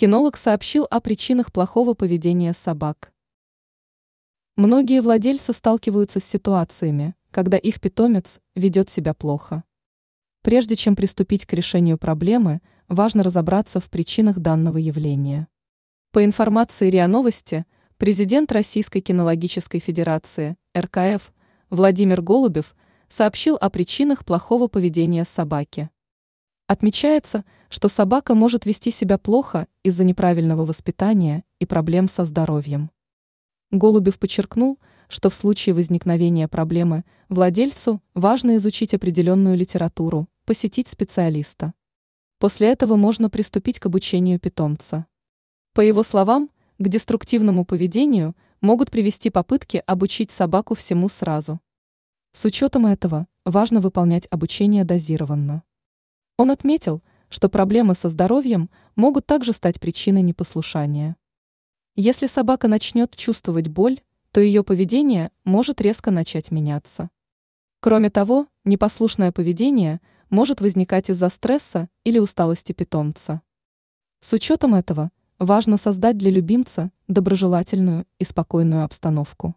[0.00, 3.12] Кинолог сообщил о причинах плохого поведения собак.
[4.56, 9.62] Многие владельцы сталкиваются с ситуациями, когда их питомец ведет себя плохо.
[10.40, 15.48] Прежде чем приступить к решению проблемы, важно разобраться в причинах данного явления.
[16.12, 17.66] По информации РИА Новости,
[17.98, 21.30] президент Российской кинологической федерации, РКФ,
[21.68, 22.74] Владимир Голубев
[23.10, 25.90] сообщил о причинах плохого поведения собаки.
[26.70, 32.92] Отмечается, что собака может вести себя плохо из-за неправильного воспитания и проблем со здоровьем.
[33.72, 34.78] Голубев подчеркнул,
[35.08, 41.74] что в случае возникновения проблемы владельцу важно изучить определенную литературу, посетить специалиста.
[42.38, 45.06] После этого можно приступить к обучению питомца.
[45.74, 51.58] По его словам, к деструктивному поведению могут привести попытки обучить собаку всему сразу.
[52.32, 55.64] С учетом этого важно выполнять обучение дозированно.
[56.40, 61.16] Он отметил, что проблемы со здоровьем могут также стать причиной непослушания.
[61.96, 67.10] Если собака начнет чувствовать боль, то ее поведение может резко начать меняться.
[67.80, 73.42] Кроме того, непослушное поведение может возникать из-за стресса или усталости питомца.
[74.22, 79.56] С учетом этого, важно создать для любимца доброжелательную и спокойную обстановку.